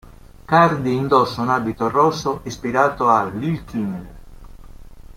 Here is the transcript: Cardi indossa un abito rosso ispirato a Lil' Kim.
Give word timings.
Cardi 0.47 0.95
indossa 0.95 1.41
un 1.41 1.49
abito 1.51 1.87
rosso 1.87 2.39
ispirato 2.45 3.07
a 3.07 3.23
Lil' 3.25 3.63
Kim. 3.65 4.07